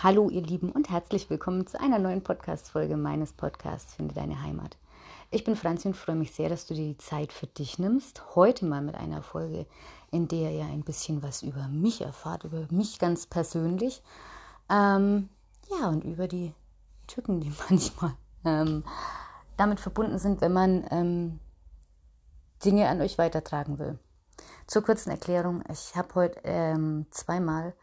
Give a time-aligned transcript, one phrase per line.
[0.00, 4.76] Hallo ihr Lieben und herzlich willkommen zu einer neuen Podcast-Folge meines Podcasts Finde deine Heimat.
[5.32, 8.36] Ich bin Franzi und freue mich sehr, dass du dir die Zeit für dich nimmst.
[8.36, 9.66] Heute mal mit einer Folge,
[10.12, 14.00] in der ihr ein bisschen was über mich erfahrt, über mich ganz persönlich.
[14.70, 15.30] Ähm,
[15.68, 16.54] ja, und über die
[17.08, 18.84] Tücken, die manchmal ähm,
[19.56, 21.40] damit verbunden sind, wenn man ähm,
[22.64, 23.98] Dinge an euch weitertragen will.
[24.68, 27.74] Zur kurzen Erklärung, ich habe heute ähm, zweimal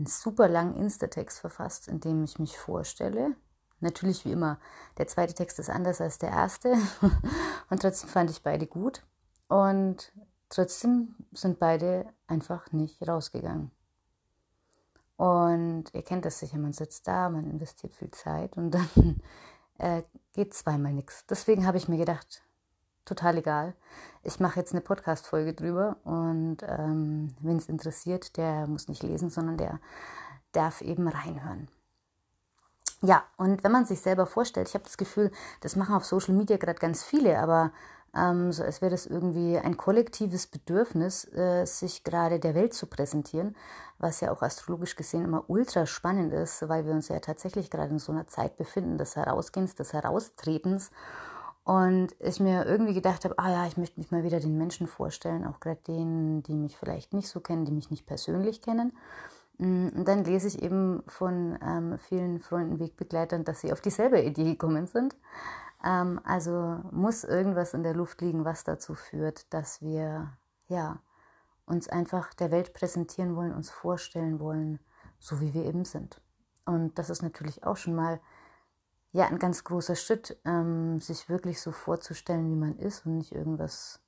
[0.00, 3.36] einen super langen Instatext verfasst, in dem ich mich vorstelle.
[3.80, 4.58] Natürlich wie immer,
[4.98, 6.74] der zweite Text ist anders als der erste
[7.70, 9.02] und trotzdem fand ich beide gut
[9.48, 10.12] und
[10.48, 13.70] trotzdem sind beide einfach nicht rausgegangen.
[15.16, 19.20] Und ihr kennt das sicher, man sitzt da, man investiert viel Zeit und dann
[19.78, 21.26] äh, geht zweimal nichts.
[21.26, 22.42] Deswegen habe ich mir gedacht,
[23.04, 23.74] total egal.
[24.22, 29.30] Ich mache jetzt eine Podcast-Folge drüber und ähm, wen es interessiert, der muss nicht lesen,
[29.30, 29.80] sondern der
[30.52, 31.68] darf eben reinhören.
[33.02, 35.30] Ja, und wenn man sich selber vorstellt, ich habe das Gefühl,
[35.62, 37.72] das machen auf Social Media gerade ganz viele, aber
[38.14, 42.86] ähm, so als wäre das irgendwie ein kollektives Bedürfnis, äh, sich gerade der Welt zu
[42.86, 43.56] präsentieren,
[43.98, 47.92] was ja auch astrologisch gesehen immer ultra spannend ist, weil wir uns ja tatsächlich gerade
[47.92, 50.90] in so einer Zeit befinden des Herausgehens, des Heraustretens
[51.70, 54.88] und ich mir irgendwie gedacht habe, ah ja, ich möchte mich mal wieder den Menschen
[54.88, 58.92] vorstellen, auch gerade denen, die mich vielleicht nicht so kennen, die mich nicht persönlich kennen.
[59.58, 64.20] Mm, und dann lese ich eben von ähm, vielen Freunden, Wegbegleitern, dass sie auf dieselbe
[64.20, 65.14] Idee gekommen sind.
[65.84, 70.32] Ähm, also muss irgendwas in der Luft liegen, was dazu führt, dass wir
[70.66, 70.98] ja
[71.66, 74.80] uns einfach der Welt präsentieren wollen, uns vorstellen wollen,
[75.20, 76.20] so wie wir eben sind.
[76.66, 78.18] Und das ist natürlich auch schon mal
[79.12, 83.32] ja ein ganz großer Schritt, ähm, sich wirklich so vorzustellen, wie man ist und nicht
[83.32, 84.00] irgendwas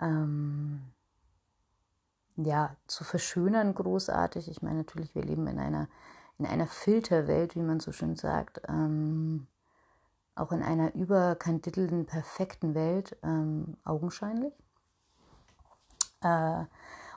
[0.00, 0.82] ähm,
[2.36, 4.50] ja zu verschönern großartig.
[4.50, 5.88] Ich meine natürlich, wir leben in einer
[6.38, 9.46] in einer Filterwelt, wie man so schön sagt, ähm,
[10.34, 14.52] auch in einer überkandidelten, perfekten Welt, ähm, augenscheinlich.
[16.20, 16.64] Äh,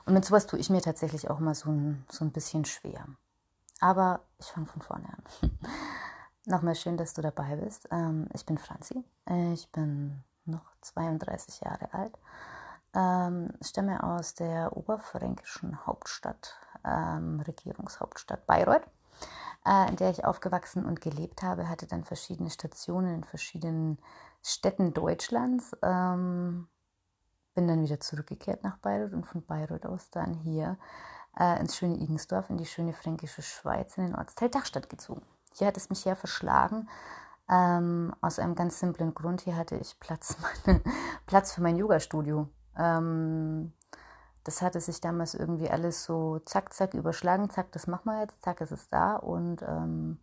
[0.06, 3.06] und mit sowas tue ich mir tatsächlich auch mal so ein, so ein bisschen schwer.
[3.80, 5.50] Aber ich fange von vorne an.
[6.46, 7.86] Nochmal schön, dass du dabei bist.
[7.90, 9.04] Ähm, ich bin Franzi.
[9.52, 12.18] Ich bin noch 32 Jahre alt.
[12.94, 18.86] Ähm, stamme aus der oberfränkischen Hauptstadt, ähm, Regierungshauptstadt Bayreuth,
[19.66, 21.68] äh, in der ich aufgewachsen und gelebt habe.
[21.68, 23.98] Hatte dann verschiedene Stationen in verschiedenen
[24.42, 25.72] Städten Deutschlands.
[25.72, 26.66] Bin
[27.68, 30.78] dann wieder zurückgekehrt nach Bayreuth und von Bayreuth aus dann hier
[31.38, 35.22] äh, ins schöne Igensdorf, in die schöne fränkische Schweiz, in den Ortsteil Dachstadt gezogen.
[35.54, 36.88] Hier hat es mich ja verschlagen.
[37.48, 39.40] Ähm, aus einem ganz simplen Grund.
[39.40, 40.80] Hier hatte ich Platz, meine,
[41.26, 42.48] Platz für mein Yoga-Studio.
[42.76, 43.72] Ähm,
[44.44, 47.50] das hatte sich damals irgendwie alles so zack, zack überschlagen.
[47.50, 48.42] Zack, das machen wir jetzt.
[48.42, 49.16] Zack, ist es da.
[49.16, 50.18] Und ähm,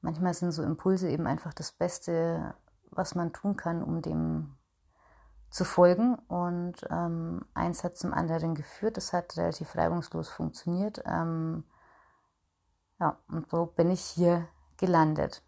[0.00, 2.54] manchmal sind so Impulse eben einfach das Beste,
[2.90, 4.56] was man tun kann, um dem
[5.50, 6.16] zu folgen.
[6.28, 8.96] Und ähm, eins hat zum anderen geführt.
[8.96, 11.02] Das hat relativ reibungslos funktioniert.
[12.98, 15.42] Ja, und so bin ich hier gelandet.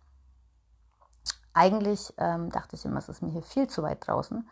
[1.54, 4.48] Eigentlich ähm, dachte ich immer, es ist mir hier viel zu weit draußen.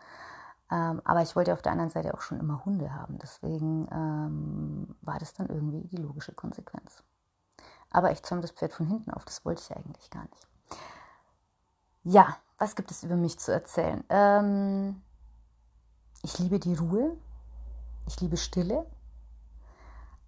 [0.69, 3.17] Ähm, aber ich wollte auf der anderen Seite auch schon immer Hunde haben.
[3.19, 7.03] Deswegen ähm, war das dann irgendwie die logische Konsequenz.
[7.91, 9.23] Aber ich zäume das Pferd von hinten auf.
[9.23, 10.47] Das wollte ich eigentlich gar nicht.
[12.03, 14.03] Ja, was gibt es über mich zu erzählen?
[14.09, 15.01] Ähm,
[16.23, 17.15] ich liebe die Ruhe.
[18.07, 18.85] Ich liebe Stille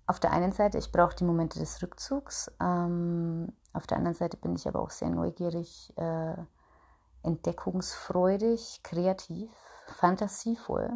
[0.09, 2.51] auf der einen Seite, ich brauche die Momente des Rückzugs.
[2.59, 6.33] Ähm, auf der anderen Seite bin ich aber auch sehr neugierig, äh,
[7.21, 9.51] entdeckungsfreudig, kreativ,
[9.85, 10.93] fantasievoll.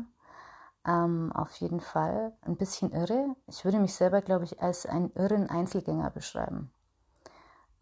[0.87, 3.35] Ähm, auf jeden Fall ein bisschen irre.
[3.45, 6.73] Ich würde mich selber, glaube ich, als einen irren Einzelgänger beschreiben.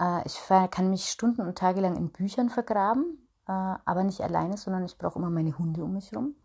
[0.01, 0.37] Äh, ich
[0.69, 3.53] kann mich Stunden und Tage lang in Büchern vergraben, äh,
[3.85, 6.35] aber nicht alleine, sondern ich brauche immer meine Hunde um mich herum.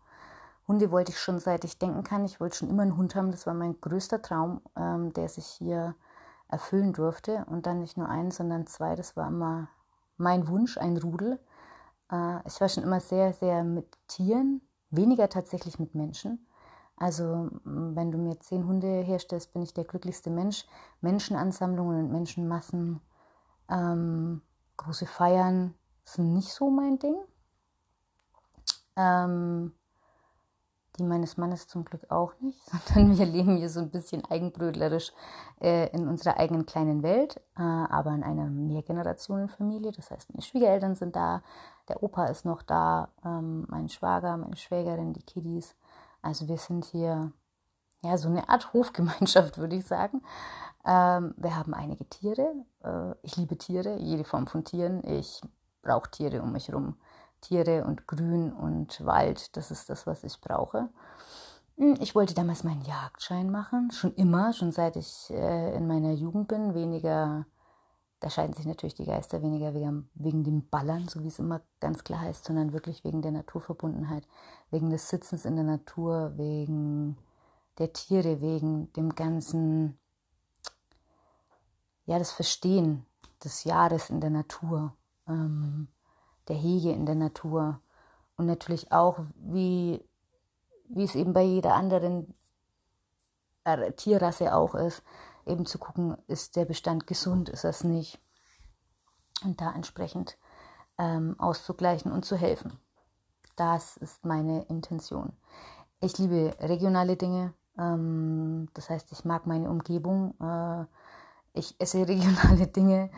[0.67, 2.25] Hunde wollte ich schon seit ich denken kann.
[2.25, 3.31] Ich wollte schon immer einen Hund haben.
[3.31, 5.95] Das war mein größter Traum, ähm, der sich hier
[6.49, 7.45] erfüllen durfte.
[7.49, 8.95] Und dann nicht nur einen, sondern zwei.
[8.95, 9.69] Das war immer
[10.17, 11.39] mein Wunsch, ein Rudel.
[12.11, 16.45] Äh, ich war schon immer sehr, sehr mit Tieren, weniger tatsächlich mit Menschen.
[16.97, 20.65] Also wenn du mir zehn Hunde herstellst, bin ich der glücklichste Mensch.
[21.01, 23.01] Menschenansammlungen und Menschenmassen,
[23.69, 24.41] ähm,
[24.77, 25.75] große Feiern
[26.05, 27.15] sind nicht so mein Ding.
[28.95, 29.73] Ähm,
[30.97, 35.11] die meines Mannes zum Glück auch nicht, sondern wir leben hier so ein bisschen eigenbrötlerisch
[35.61, 39.91] äh, in unserer eigenen kleinen Welt, äh, aber in einer Mehrgenerationenfamilie.
[39.91, 41.41] Das heißt, meine Schwiegereltern sind da,
[41.87, 45.75] der Opa ist noch da, ähm, mein Schwager, meine Schwägerin, die Kiddies.
[46.21, 47.31] Also wir sind hier
[48.03, 50.21] ja so eine Art Hofgemeinschaft, würde ich sagen.
[50.85, 52.53] Ähm, wir haben einige Tiere.
[52.83, 55.03] Äh, ich liebe Tiere, jede Form von Tieren.
[55.05, 55.41] Ich
[55.81, 56.95] brauche Tiere um mich herum.
[57.41, 60.89] Tiere und Grün und Wald, das ist das, was ich brauche.
[61.77, 66.11] Hm, ich wollte damals meinen Jagdschein machen, schon immer, schon seit ich äh, in meiner
[66.11, 66.73] Jugend bin.
[66.73, 67.45] Weniger,
[68.19, 71.61] da scheiden sich natürlich die Geister weniger wegen, wegen dem Ballern, so wie es immer
[71.79, 74.27] ganz klar heißt, sondern wirklich wegen der Naturverbundenheit,
[74.71, 77.17] wegen des Sitzens in der Natur, wegen
[77.77, 79.99] der Tiere, wegen dem ganzen,
[82.05, 83.05] ja, das Verstehen
[83.43, 84.95] des Jahres in der Natur,
[85.27, 85.89] ähm,
[86.47, 87.81] der Hege in der Natur
[88.35, 90.03] und natürlich auch, wie
[90.89, 92.33] wie es eben bei jeder anderen
[93.63, 95.03] äh, Tierrasse auch ist,
[95.45, 98.19] eben zu gucken, ist der Bestand gesund, ist das nicht.
[99.43, 100.37] Und da entsprechend
[100.97, 102.79] ähm, auszugleichen und zu helfen.
[103.55, 105.33] Das ist meine Intention.
[105.99, 107.53] Ich liebe regionale Dinge.
[107.77, 110.35] Ähm, das heißt, ich mag meine Umgebung.
[110.39, 110.85] Äh,
[111.53, 113.11] ich esse regionale Dinge.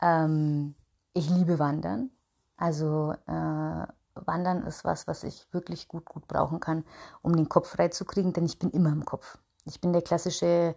[0.00, 0.74] Ähm,
[1.12, 2.10] ich liebe Wandern.
[2.58, 3.86] Also äh,
[4.26, 6.84] Wandern ist was, was ich wirklich gut, gut brauchen kann,
[7.22, 9.38] um den Kopf frei zu kriegen, denn ich bin immer im Kopf.
[9.64, 10.74] Ich bin der klassische,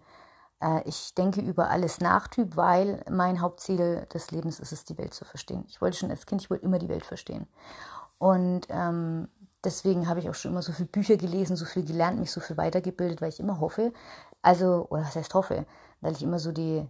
[0.62, 5.14] äh, ich denke über alles Nachtyp, weil mein Hauptziel des Lebens ist es, die Welt
[5.14, 5.66] zu verstehen.
[5.68, 7.48] Ich wollte schon als Kind, ich wollte immer die Welt verstehen.
[8.20, 9.28] Und ähm,
[9.64, 12.40] deswegen habe ich auch schon immer so viele Bücher gelesen, so viel gelernt, mich so
[12.40, 13.92] viel weitergebildet, weil ich immer hoffe,
[14.44, 15.66] also, oder was heißt hoffe,
[16.02, 16.88] weil ich immer so die,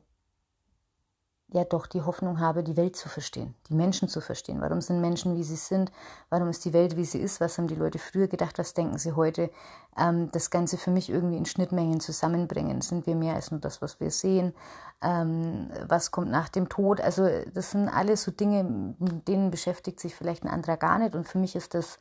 [1.53, 4.62] ja doch die Hoffnung habe, die Welt zu verstehen, die Menschen zu verstehen.
[4.62, 5.92] Warum sind Menschen, wie sie sind?
[6.30, 7.42] Warum ist die Welt, wie sie ist?
[7.42, 8.57] Was haben die Leute früher gedacht?
[8.57, 9.50] Was denken sie heute?
[9.98, 12.81] Ähm, das Ganze für mich irgendwie in Schnittmengen zusammenbringen.
[12.81, 14.53] Sind wir mehr als nur das, was wir sehen?
[15.01, 17.01] Ähm, was kommt nach dem Tod?
[17.01, 18.63] Also das sind alles so Dinge,
[19.00, 21.15] mit denen beschäftigt sich vielleicht ein anderer gar nicht.
[21.15, 22.00] Und für mich ist das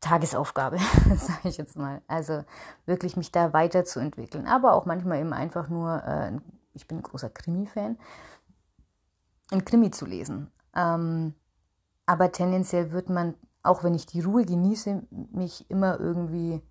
[0.00, 0.78] Tagesaufgabe,
[1.16, 2.00] sage ich jetzt mal.
[2.08, 2.44] Also
[2.86, 4.46] wirklich mich da weiterzuentwickeln.
[4.46, 6.32] Aber auch manchmal eben einfach nur äh,
[6.74, 7.98] ich bin ein großer Krimi-Fan,
[9.50, 10.50] ein Krimi zu lesen.
[10.74, 11.34] Ähm,
[12.06, 15.02] aber tendenziell wird man, auch wenn ich die Ruhe genieße,
[15.32, 16.62] mich immer irgendwie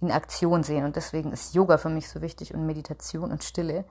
[0.00, 0.84] in Aktion sehen.
[0.84, 3.84] Und deswegen ist Yoga für mich so wichtig und Meditation und Stille,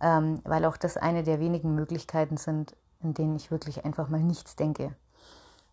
[0.00, 4.22] ähm, weil auch das eine der wenigen Möglichkeiten sind, in denen ich wirklich einfach mal
[4.22, 4.94] nichts denke.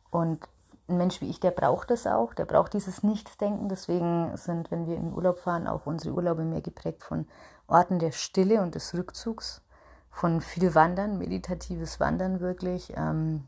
[0.09, 0.39] Und
[0.87, 3.69] ein Mensch wie ich, der braucht das auch, der braucht dieses Nichtsdenken.
[3.69, 7.27] Deswegen sind, wenn wir in Urlaub fahren, auch unsere Urlaube mehr geprägt von
[7.71, 9.61] Orten der Stille und des Rückzugs,
[10.09, 13.47] von viel Wandern, meditatives Wandern wirklich, ähm,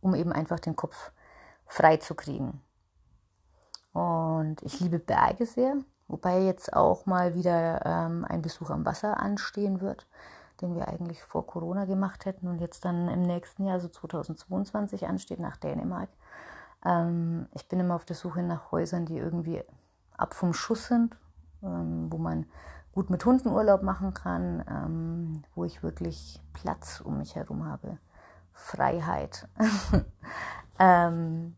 [0.00, 1.12] um eben einfach den Kopf
[1.66, 2.62] frei zu kriegen.
[3.92, 5.76] Und ich liebe Berge sehr,
[6.08, 10.06] wobei jetzt auch mal wieder ähm, ein Besuch am Wasser anstehen wird
[10.60, 15.06] den wir eigentlich vor Corona gemacht hätten und jetzt dann im nächsten Jahr, so 2022,
[15.06, 16.08] ansteht nach Dänemark.
[16.84, 19.62] Ähm, ich bin immer auf der Suche nach Häusern, die irgendwie
[20.16, 21.16] ab vom Schuss sind,
[21.64, 22.46] ähm, wo man
[22.92, 27.98] gut mit Hunden Urlaub machen kann, ähm, wo ich wirklich Platz um mich herum habe.
[28.52, 29.48] Freiheit.
[30.78, 31.56] ähm,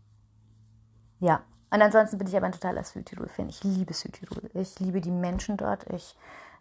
[1.18, 3.48] ja, und ansonsten bin ich aber ein totaler Südtirol-Fan.
[3.48, 4.50] Ich liebe Südtirol.
[4.54, 5.84] Ich liebe die Menschen dort.
[5.90, 6.16] Ich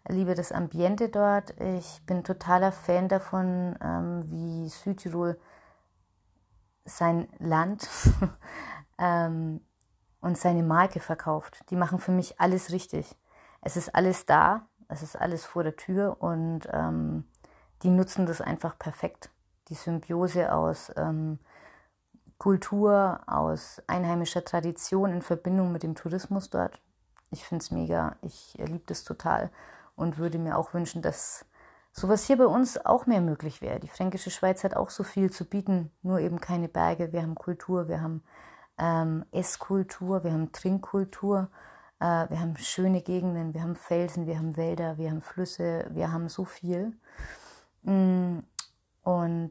[0.08, 1.58] liebe das Ambiente dort.
[1.60, 5.38] Ich bin totaler Fan davon, ähm, wie Südtirol
[6.84, 7.88] sein Land
[8.98, 9.60] ähm,
[10.20, 11.64] und seine Marke verkauft.
[11.70, 13.16] Die machen für mich alles richtig.
[13.66, 17.24] Es ist alles da, es ist alles vor der Tür und ähm,
[17.82, 19.28] die nutzen das einfach perfekt.
[19.70, 21.40] Die Symbiose aus ähm,
[22.38, 26.80] Kultur, aus einheimischer Tradition in Verbindung mit dem Tourismus dort.
[27.32, 28.14] Ich finde es mega.
[28.22, 29.50] Ich liebe das total
[29.96, 31.44] und würde mir auch wünschen, dass
[31.90, 33.80] sowas hier bei uns auch mehr möglich wäre.
[33.80, 37.12] Die Fränkische Schweiz hat auch so viel zu bieten, nur eben keine Berge.
[37.12, 38.22] Wir haben Kultur, wir haben
[38.78, 44.56] ähm, Esskultur, wir haben Trinkkultur, äh, wir haben schöne Gegenden, wir haben Felsen, wir haben
[44.56, 46.92] Wälder, wir haben Flüsse, wir haben so viel.
[47.82, 48.40] Mm,
[49.02, 49.50] und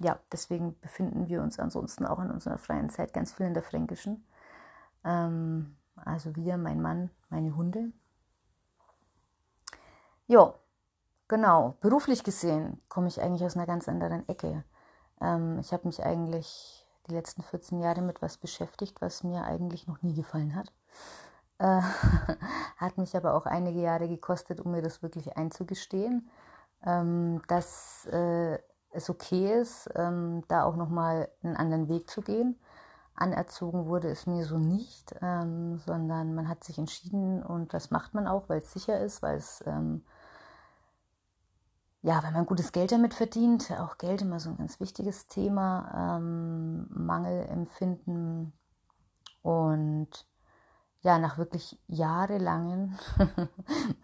[0.00, 3.62] ja, deswegen befinden wir uns ansonsten auch in unserer freien Zeit ganz viel in der
[3.62, 4.26] Fränkischen.
[5.04, 7.92] Ähm, also wir, mein Mann, meine Hunde,
[10.30, 10.54] ja,
[11.26, 11.74] genau.
[11.80, 14.62] Beruflich gesehen komme ich eigentlich aus einer ganz anderen Ecke.
[15.20, 19.86] Ähm, ich habe mich eigentlich die letzten 14 Jahre mit was beschäftigt, was mir eigentlich
[19.86, 20.72] noch nie gefallen hat.
[21.58, 21.82] Äh,
[22.76, 26.30] hat mich aber auch einige Jahre gekostet, um mir das wirklich einzugestehen,
[26.86, 28.58] ähm, dass äh,
[28.92, 32.58] es okay ist, ähm, da auch nochmal einen anderen Weg zu gehen.
[33.14, 38.14] Anerzogen wurde es mir so nicht, ähm, sondern man hat sich entschieden und das macht
[38.14, 40.04] man auch, weil es sicher ist, weil es ähm,
[42.02, 46.16] ja, wenn man gutes Geld damit verdient, auch Geld immer so ein ganz wichtiges Thema,
[46.18, 48.52] ähm, Mangelempfinden
[49.42, 50.26] und
[51.02, 52.98] ja, nach wirklich jahrelangen,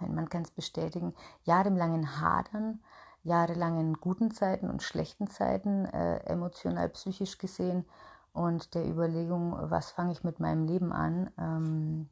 [0.00, 2.80] mein Mann kann es bestätigen, jahrelangen Hadern,
[3.22, 7.84] jahrelangen guten Zeiten und schlechten Zeiten, äh, emotional, psychisch gesehen
[8.32, 12.08] und der Überlegung, was fange ich mit meinem Leben an, ähm,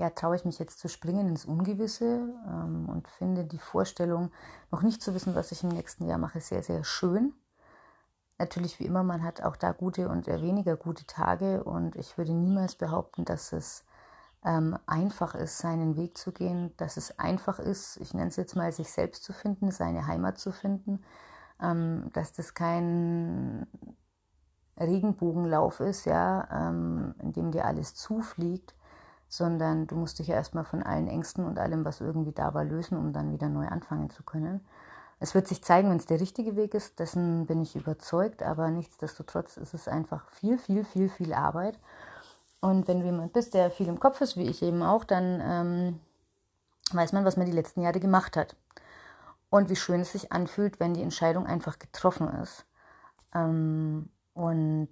[0.00, 4.32] ja, traue ich mich jetzt zu springen ins Ungewisse ähm, und finde die Vorstellung,
[4.70, 7.34] noch nicht zu wissen, was ich im nächsten Jahr mache, sehr, sehr schön.
[8.38, 12.32] Natürlich, wie immer, man hat auch da gute und weniger gute Tage und ich würde
[12.32, 13.84] niemals behaupten, dass es
[14.42, 18.56] ähm, einfach ist, seinen Weg zu gehen, dass es einfach ist, ich nenne es jetzt
[18.56, 21.04] mal, sich selbst zu finden, seine Heimat zu finden,
[21.60, 23.66] ähm, dass das kein
[24.78, 28.74] Regenbogenlauf ist, ja, ähm, in dem dir alles zufliegt,
[29.30, 32.64] sondern du musst dich ja erstmal von allen Ängsten und allem, was irgendwie da war,
[32.64, 34.60] lösen, um dann wieder neu anfangen zu können.
[35.20, 38.70] Es wird sich zeigen, wenn es der richtige Weg ist, dessen bin ich überzeugt, aber
[38.70, 41.78] nichtsdestotrotz ist es einfach viel, viel, viel, viel Arbeit.
[42.60, 45.40] Und wenn du jemand bist, der viel im Kopf ist, wie ich eben auch, dann
[45.40, 46.00] ähm,
[46.92, 48.56] weiß man, was man die letzten Jahre gemacht hat.
[49.48, 52.64] Und wie schön es sich anfühlt, wenn die Entscheidung einfach getroffen ist.
[53.32, 54.88] Ähm, und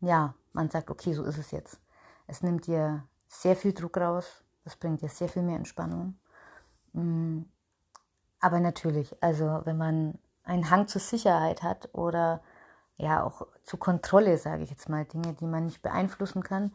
[0.00, 1.80] ja, man sagt, okay, so ist es jetzt.
[2.26, 3.02] Es nimmt dir
[3.42, 4.44] sehr viel Druck raus.
[4.64, 6.18] Das bringt dir sehr viel mehr Entspannung.
[6.92, 7.42] Mm.
[8.40, 12.42] Aber natürlich, also wenn man einen Hang zur Sicherheit hat oder
[12.96, 16.72] ja auch zur Kontrolle, sage ich jetzt mal, Dinge, die man nicht beeinflussen kann,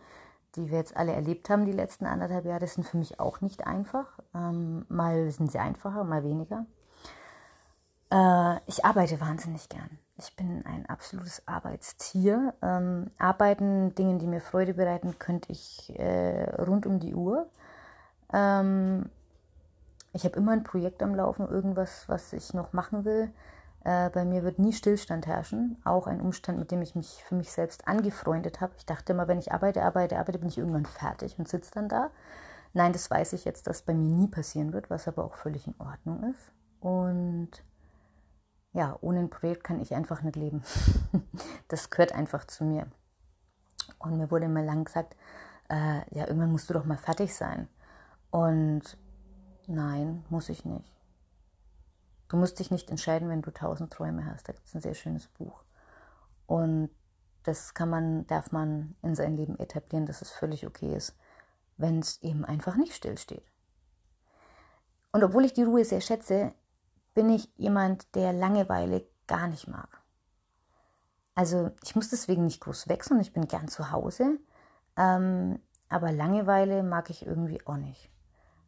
[0.56, 3.66] die wir jetzt alle erlebt haben die letzten anderthalb Jahre, sind für mich auch nicht
[3.66, 4.20] einfach.
[4.34, 6.66] Ähm, mal sind sie einfacher, mal weniger.
[8.12, 10.00] Äh, ich arbeite wahnsinnig gern.
[10.22, 12.54] Ich bin ein absolutes Arbeitstier.
[12.62, 17.50] Ähm, arbeiten, Dinge, die mir Freude bereiten, könnte ich äh, rund um die Uhr.
[18.32, 19.10] Ähm,
[20.14, 23.32] ich habe immer ein Projekt am Laufen, irgendwas, was ich noch machen will.
[23.84, 25.82] Äh, bei mir wird nie Stillstand herrschen.
[25.86, 28.74] Auch ein Umstand, mit dem ich mich für mich selbst angefreundet habe.
[28.78, 31.90] Ich dachte immer, wenn ich arbeite, arbeite, arbeite, bin ich irgendwann fertig und sitze dann
[31.90, 32.12] da.
[32.74, 35.66] Nein, das weiß ich jetzt, dass bei mir nie passieren wird, was aber auch völlig
[35.66, 36.52] in Ordnung ist.
[36.80, 37.64] Und
[38.74, 40.64] ja, ohne ein Projekt kann ich einfach nicht leben.
[41.68, 42.88] das gehört einfach zu mir.
[44.00, 45.16] Und mir wurde immer lang gesagt,
[45.70, 47.68] äh, ja, irgendwann musst du doch mal fertig sein.
[48.30, 48.98] Und
[49.68, 50.92] nein, muss ich nicht.
[52.30, 54.48] Du musst dich nicht entscheiden, wenn du tausend Träume hast.
[54.48, 55.64] Da gibt es ein sehr schönes Buch.
[56.46, 56.90] Und
[57.44, 61.18] das kann man, darf man in sein Leben etablieren, dass es völlig okay ist,
[61.78, 63.44] wenn es eben einfach nicht stillsteht.
[65.12, 66.54] Und obwohl ich die Ruhe sehr schätze,
[67.14, 70.02] bin ich jemand, der Langeweile gar nicht mag.
[71.36, 74.38] Also ich muss deswegen nicht groß wechseln, ich bin gern zu Hause,
[74.98, 78.10] ähm, aber Langeweile mag ich irgendwie auch nicht.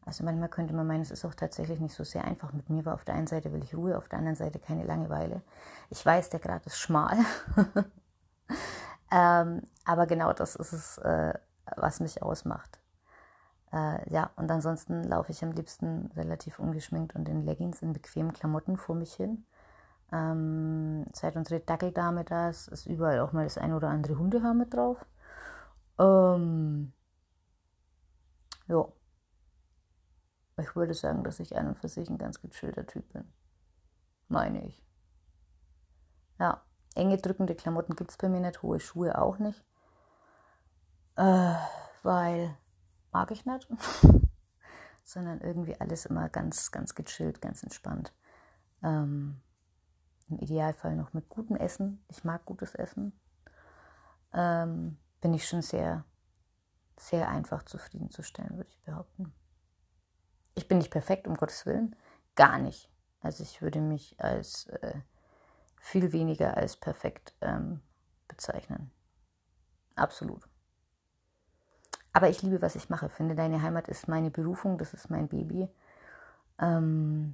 [0.05, 2.85] Also manchmal könnte man meinen, es ist auch tatsächlich nicht so sehr einfach mit mir,
[2.85, 5.41] weil auf der einen Seite will ich Ruhe, auf der anderen Seite keine Langeweile.
[5.89, 7.17] Ich weiß, der Grad ist schmal.
[9.11, 11.33] ähm, aber genau das ist es, äh,
[11.77, 12.79] was mich ausmacht.
[13.73, 18.31] Äh, ja, und ansonsten laufe ich am liebsten relativ ungeschminkt und in Leggings in bequemen
[18.31, 19.45] Klamotten vor mich hin.
[20.11, 24.53] Ähm, seit unsere Dackeldame da ist, ist überall auch mal das ein oder andere Hundehaar
[24.53, 25.03] mit drauf.
[25.97, 26.93] Ähm,
[28.67, 28.87] ja.
[30.59, 33.25] Ich würde sagen, dass ich an und für sich ein ganz gechillter Typ bin.
[34.27, 34.85] Meine ich.
[36.39, 36.61] Ja,
[36.93, 39.63] enge drückende Klamotten gibt es bei mir nicht, hohe Schuhe auch nicht.
[41.15, 41.55] Äh,
[42.03, 42.55] weil
[43.13, 43.67] mag ich nicht,
[45.03, 48.13] sondern irgendwie alles immer ganz, ganz gechillt, ganz entspannt.
[48.81, 49.41] Ähm,
[50.29, 52.03] Im Idealfall noch mit gutem Essen.
[52.09, 53.17] Ich mag gutes Essen.
[54.33, 56.05] Ähm, bin ich schon sehr,
[56.97, 59.33] sehr einfach zufriedenzustellen, würde ich behaupten.
[60.55, 61.95] Ich bin nicht perfekt, um Gottes Willen.
[62.35, 62.89] Gar nicht.
[63.21, 64.99] Also ich würde mich als äh,
[65.79, 67.81] viel weniger als perfekt ähm,
[68.27, 68.91] bezeichnen.
[69.95, 70.47] Absolut.
[72.13, 73.09] Aber ich liebe, was ich mache.
[73.09, 75.67] Finde, deine Heimat ist meine Berufung, das ist mein Baby.
[76.59, 77.33] Ähm,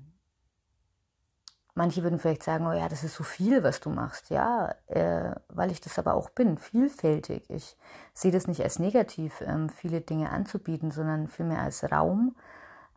[1.75, 4.29] manche würden vielleicht sagen, oh ja, das ist so viel, was du machst.
[4.29, 7.49] Ja, äh, weil ich das aber auch bin, vielfältig.
[7.49, 7.77] Ich
[8.13, 12.35] sehe das nicht als negativ, ähm, viele Dinge anzubieten, sondern vielmehr als Raum,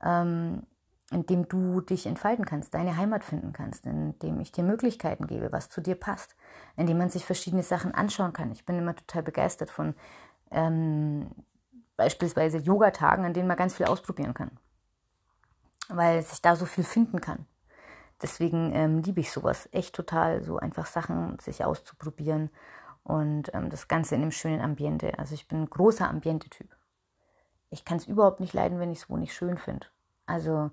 [0.04, 0.62] ähm,
[1.10, 5.26] in dem du dich entfalten kannst, deine Heimat finden kannst, in dem ich dir Möglichkeiten
[5.26, 6.36] gebe, was zu dir passt,
[6.76, 8.52] in dem man sich verschiedene Sachen anschauen kann.
[8.52, 9.94] Ich bin immer total begeistert von
[10.50, 11.30] ähm,
[12.02, 14.50] beispielsweise Yoga-Tagen, an denen man ganz viel ausprobieren kann,
[15.88, 17.46] weil sich da so viel finden kann.
[18.20, 22.50] Deswegen ähm, liebe ich sowas echt total, so einfach Sachen sich auszuprobieren
[23.04, 25.16] und ähm, das Ganze in einem schönen Ambiente.
[25.16, 26.68] Also ich bin ein großer Ambiente-Typ.
[27.70, 29.86] Ich kann es überhaupt nicht leiden, wenn ich es wo nicht schön finde.
[30.26, 30.72] Also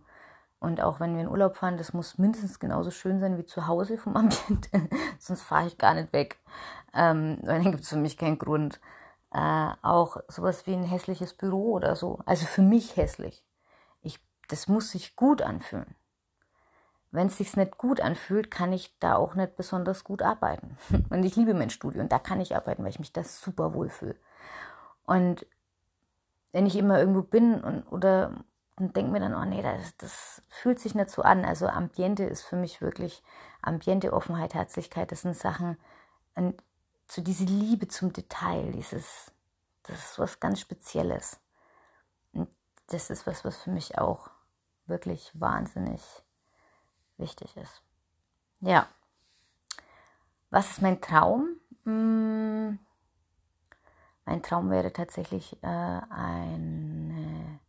[0.59, 3.67] und auch wenn wir in Urlaub fahren, das muss mindestens genauso schön sein wie zu
[3.67, 4.89] Hause vom Ambiente.
[5.19, 6.39] Sonst fahre ich gar nicht weg.
[6.95, 8.79] Ähm, dann gibt es für mich keinen Grund.
[9.31, 12.19] Äh, auch sowas wie ein hässliches Büro oder so.
[12.25, 13.43] Also für mich hässlich.
[14.01, 15.95] Ich, das muss sich gut anfühlen.
[17.12, 20.77] Wenn es sich nicht gut anfühlt, kann ich da auch nicht besonders gut arbeiten.
[21.09, 23.74] Und ich liebe mein Studio und da kann ich arbeiten, weil ich mich da super
[23.74, 24.15] wohl fühle.
[25.05, 25.45] Und
[26.51, 28.33] wenn ich immer irgendwo bin und, oder
[28.79, 31.45] und denke mir dann, oh nee, das, das fühlt sich nicht so an.
[31.45, 33.21] Also Ambiente ist für mich wirklich
[33.62, 35.77] Ambiente, Offenheit, Herzlichkeit, das sind Sachen,
[37.11, 39.31] so diese Liebe zum Detail, dieses,
[39.83, 41.39] das ist was ganz Spezielles.
[42.33, 42.49] Und
[42.87, 44.29] das ist was, was für mich auch
[44.85, 46.01] wirklich wahnsinnig
[47.17, 47.81] wichtig ist.
[48.61, 48.87] Ja.
[50.51, 51.59] Was ist mein Traum?
[51.83, 52.79] Hm,
[54.25, 57.59] mein Traum wäre tatsächlich äh, eine,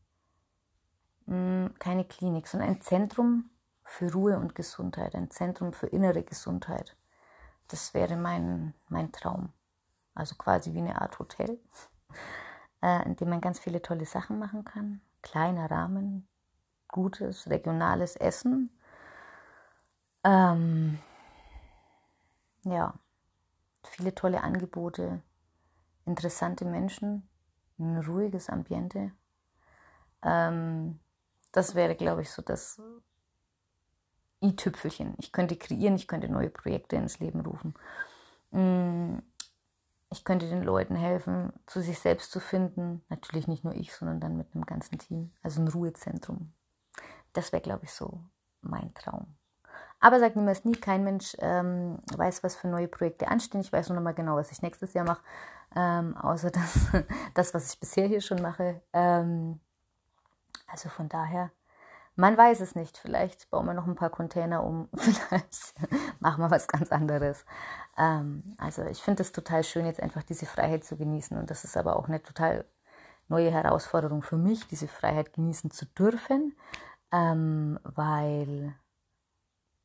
[1.26, 3.50] mh, hm, keine Klinik, sondern ein Zentrum
[3.84, 6.96] für Ruhe und Gesundheit, ein Zentrum für innere Gesundheit.
[7.70, 9.52] Das wäre mein, mein Traum.
[10.14, 11.58] Also quasi wie eine Art Hotel,
[12.82, 15.00] äh, in dem man ganz viele tolle Sachen machen kann.
[15.22, 16.28] Kleiner Rahmen,
[16.88, 18.70] gutes, regionales Essen
[20.24, 20.98] ähm,
[22.64, 22.94] ja,
[23.84, 25.22] viele tolle Angebote,
[26.04, 27.28] interessante Menschen,
[27.78, 29.12] ein ruhiges Ambiente.
[30.22, 31.00] Ähm,
[31.52, 32.80] das wäre, glaube ich, so das
[34.42, 35.14] i-Tüpfelchen.
[35.18, 37.74] Ich könnte kreieren, ich könnte neue Projekte ins Leben rufen.
[38.50, 39.18] Mm,
[40.10, 43.02] ich könnte den Leuten helfen, zu sich selbst zu finden.
[43.08, 45.32] Natürlich nicht nur ich, sondern dann mit einem ganzen Team.
[45.42, 46.52] Also ein Ruhezentrum.
[47.32, 48.20] Das wäre, glaube ich, so
[48.60, 49.36] mein Traum.
[50.00, 53.60] Aber sagt niemals nie, kein Mensch ähm, weiß, was für neue Projekte anstehen.
[53.60, 55.22] Ich weiß nur noch mal genau, was ich nächstes Jahr mache,
[55.76, 56.88] ähm, außer das,
[57.34, 58.80] das, was ich bisher hier schon mache.
[58.92, 59.60] Ähm,
[60.66, 61.50] also von daher,
[62.16, 62.98] man weiß es nicht.
[62.98, 65.74] Vielleicht bauen wir noch ein paar Container um, vielleicht
[66.20, 67.44] machen wir was ganz anderes.
[67.96, 71.36] Ähm, also ich finde es total schön, jetzt einfach diese Freiheit zu genießen.
[71.38, 72.64] Und das ist aber auch eine total
[73.28, 76.56] neue Herausforderung für mich, diese Freiheit genießen zu dürfen,
[77.12, 78.74] ähm, weil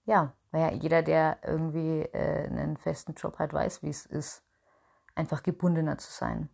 [0.06, 4.44] ja, weil ja jeder, der irgendwie äh, einen festen Job hat, weiß, wie es ist,
[5.16, 6.50] einfach gebundener zu sein.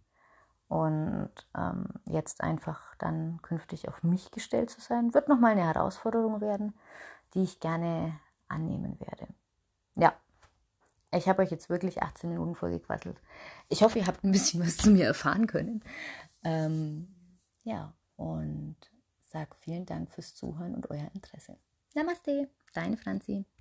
[0.71, 6.39] Und ähm, jetzt einfach dann künftig auf mich gestellt zu sein, wird nochmal eine Herausforderung
[6.39, 6.73] werden,
[7.33, 9.27] die ich gerne annehmen werde.
[9.95, 10.13] Ja,
[11.13, 13.21] ich habe euch jetzt wirklich 18 Minuten vollgequasselt.
[13.67, 15.83] Ich hoffe, ihr habt ein bisschen was zu mir erfahren können.
[16.45, 17.13] Ähm,
[17.65, 18.77] ja, und
[19.25, 21.57] sage vielen Dank fürs Zuhören und euer Interesse.
[21.95, 23.43] Namaste, deine Franzi.